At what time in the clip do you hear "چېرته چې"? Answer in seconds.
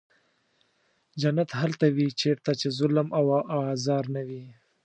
2.21-2.67